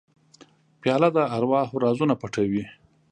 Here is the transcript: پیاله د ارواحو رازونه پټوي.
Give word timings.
پیاله 0.81 1.09
د 1.15 1.17
ارواحو 1.35 1.81
رازونه 1.85 2.13
پټوي. 2.21 2.63